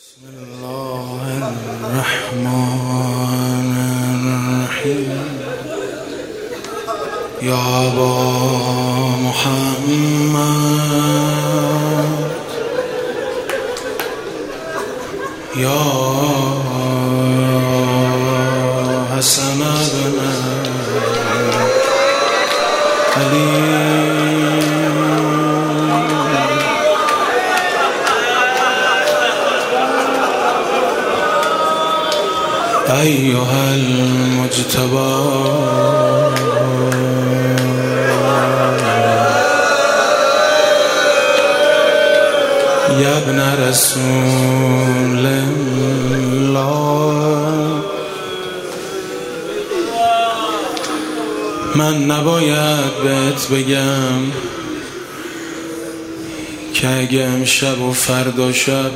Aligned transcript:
بسم 0.00 0.24
الله 0.28 1.20
الرحمن 1.84 3.70
الرحيم 4.30 5.28
يا 7.42 7.64
أبا 7.86 8.14
محمد 9.26 10.40
يا 15.56 15.84
حسن 19.16 19.60
بن 19.92 20.18
علي 23.16 23.59
أيها 32.90 33.74
المجتبى. 33.74 35.20
يا 43.02 43.18
ابن 43.18 43.68
رسول 43.68 45.26
الله. 45.26 46.70
من 51.74 52.08
نباید 52.08 52.94
بهت 53.04 53.48
بگم 53.52 54.32
که 56.74 56.88
اگه 56.88 57.22
امشب 57.22 57.80
و 57.80 57.92
فردا 57.92 58.52
شب 58.52 58.90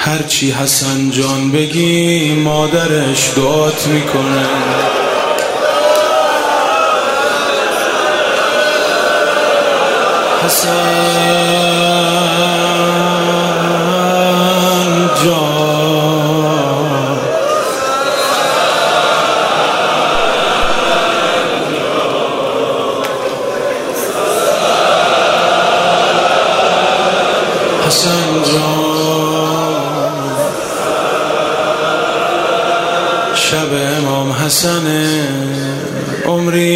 هرچی 0.00 0.50
حسن 0.50 1.10
جان 1.10 1.52
بگی 1.52 2.34
مادرش 2.34 3.32
دعات 3.36 3.86
می‌کنه. 3.86 4.46
حسن 10.44 11.97
حسن 34.48 34.86
عمریست 36.26 36.70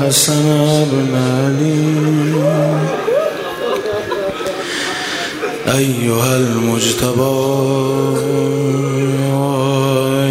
حسن 0.00 0.46
بن 0.90 1.12
علی 1.14 1.96
أيها 5.66 6.36
المجتبى 6.36 7.36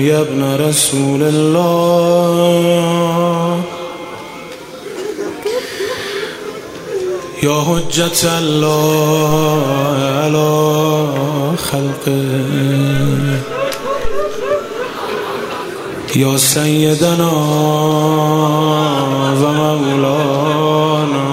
يا 0.10 0.22
ابن 0.22 0.42
رسول 0.70 1.22
الله. 1.24 2.46
يا 7.44 7.62
حجة 7.68 8.40
الله 8.40 9.32
على 10.22 10.52
خلقه. 11.58 12.26
يا 16.16 16.38
سيدنا 16.38 17.32
ومولانا 19.72 21.26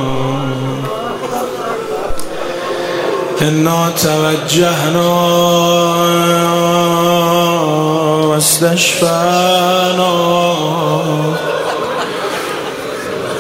إنا 3.43 3.91
توجهنا 4.03 5.09
واستشفعنا 8.28 10.12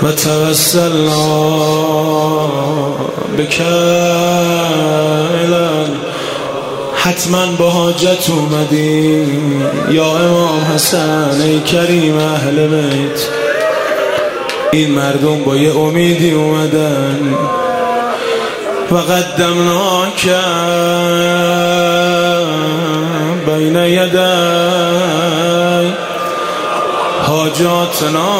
وتوسلنا 0.02 1.26
بك 3.38 3.62
حتما 6.94 7.46
با 7.46 7.70
حاجت 7.70 8.30
اومدی 8.30 9.26
یا 9.90 10.18
امام 10.18 10.60
حسن 10.74 11.40
ای 11.40 11.60
کریم 11.60 12.18
اهل 12.18 12.66
بیت. 12.66 13.41
این 14.74 14.90
مردم 14.90 15.44
با 15.44 15.56
یه 15.56 15.76
امیدی 15.76 16.30
اومدن 16.30 17.34
و 18.90 18.96
قدمناک 18.96 20.28
بین 23.46 23.76
یدی. 23.76 24.18
حاجاتنا 27.26 28.32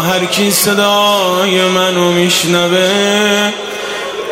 هر 0.00 0.24
کی 0.24 0.50
صدای 0.50 1.68
منو 1.68 2.12
میشنوه 2.12 3.52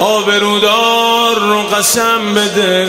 آبرودار 0.01 1.39
رو 1.39 1.63
قسم 1.63 2.35
بده. 2.35 2.89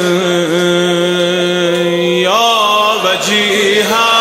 یا 2.22 2.52
وجیهن 3.04 4.15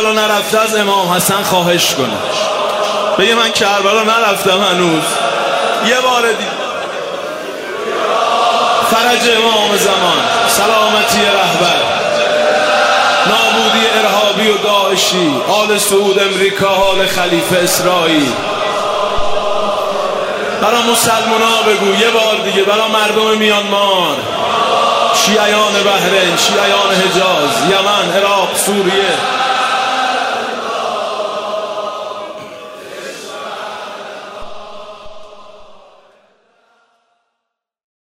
کربلا 0.00 0.26
نرفته 0.26 0.60
از 0.60 0.76
امام 0.76 1.12
حسن 1.12 1.42
خواهش 1.42 1.94
کنه. 1.94 2.16
بگه 3.18 3.34
من 3.34 3.52
کربلا 3.52 4.02
نرفتم 4.02 4.60
هنوز. 4.62 5.02
یه 5.86 6.00
بار 6.00 6.22
دیگه 6.22 6.50
فرج 8.90 9.36
امام 9.36 9.76
زمان 9.76 10.18
سلامتی 10.48 11.20
رهبر. 11.24 11.82
نابودی 13.26 13.86
ارهابی 13.98 14.48
و 14.48 14.58
داعشی 14.58 15.40
آل 15.48 15.78
سعود 15.78 16.18
امریکا 16.18 16.68
حال 16.68 17.06
خلیفه 17.06 17.56
اسرائیل. 17.56 18.32
برا 20.62 20.82
مسلمونا 20.82 21.62
بگو 21.66 21.94
یه 22.00 22.10
بار 22.10 22.36
دیگه 22.44 22.62
برا 22.62 22.88
مردم 22.88 23.38
میانمار. 23.38 24.16
شیعیان 25.14 25.72
بحرین 25.86 26.36
شیعیان 26.36 26.90
حجاز 26.94 27.70
یمن 27.70 28.16
عراق 28.16 28.56
سوریه. 28.66 29.39